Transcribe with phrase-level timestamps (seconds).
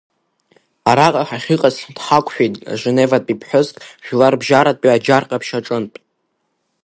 [0.89, 5.97] Араҟа ҳахьыҟаз дҳақәшәеит женеватәи ԥҳәыск, Жәларбжьаратәи аџьар ҟаԥшь аҿынтә.